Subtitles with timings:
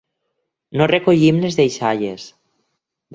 [0.79, 2.25] No recollim les deixalles.